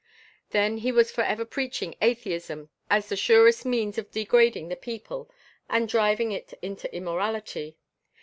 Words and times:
Then 0.49 0.77
he 0.77 0.91
was 0.91 1.11
forever 1.11 1.45
preaching 1.45 1.93
atheism, 2.01 2.71
as 2.89 3.07
the 3.09 3.15
surest 3.15 3.67
means 3.67 3.99
of 3.99 4.09
degrading 4.09 4.69
the 4.69 4.75
people 4.75 5.29
and 5.69 5.87
driving 5.87 6.31
it 6.31 6.55
into 6.63 6.91
immorality. 6.91 7.77